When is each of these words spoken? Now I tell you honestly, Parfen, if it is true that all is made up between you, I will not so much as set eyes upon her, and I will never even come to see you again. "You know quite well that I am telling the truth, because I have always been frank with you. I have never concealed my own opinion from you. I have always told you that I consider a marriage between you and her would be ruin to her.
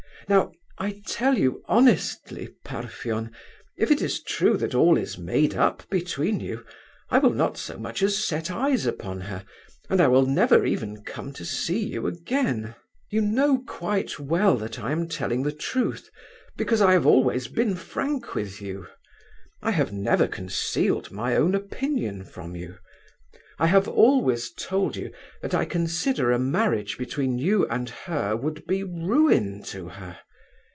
Now 0.29 0.53
I 0.77 1.01
tell 1.05 1.37
you 1.37 1.61
honestly, 1.67 2.47
Parfen, 2.63 3.33
if 3.75 3.91
it 3.91 4.01
is 4.01 4.23
true 4.23 4.55
that 4.57 4.73
all 4.73 4.95
is 4.97 5.17
made 5.17 5.55
up 5.55 5.83
between 5.89 6.39
you, 6.39 6.65
I 7.09 7.17
will 7.17 7.33
not 7.33 7.57
so 7.57 7.77
much 7.77 8.01
as 8.01 8.23
set 8.23 8.49
eyes 8.49 8.85
upon 8.85 9.21
her, 9.21 9.43
and 9.89 9.99
I 9.99 10.07
will 10.07 10.25
never 10.25 10.65
even 10.65 11.03
come 11.03 11.33
to 11.33 11.43
see 11.43 11.85
you 11.85 12.07
again. 12.07 12.75
"You 13.09 13.19
know 13.19 13.61
quite 13.67 14.19
well 14.21 14.55
that 14.55 14.79
I 14.79 14.93
am 14.93 15.09
telling 15.09 15.43
the 15.43 15.51
truth, 15.51 16.09
because 16.55 16.79
I 16.81 16.93
have 16.93 17.05
always 17.05 17.49
been 17.49 17.75
frank 17.75 18.33
with 18.33 18.61
you. 18.61 18.87
I 19.61 19.71
have 19.71 19.91
never 19.91 20.27
concealed 20.29 21.11
my 21.11 21.35
own 21.35 21.53
opinion 21.55 22.23
from 22.23 22.55
you. 22.55 22.77
I 23.59 23.67
have 23.67 23.87
always 23.87 24.51
told 24.53 24.95
you 24.95 25.11
that 25.43 25.53
I 25.53 25.65
consider 25.65 26.31
a 26.31 26.39
marriage 26.39 26.97
between 26.97 27.37
you 27.37 27.67
and 27.67 27.89
her 27.91 28.35
would 28.35 28.65
be 28.65 28.83
ruin 28.83 29.61
to 29.65 29.87
her. 29.89 30.17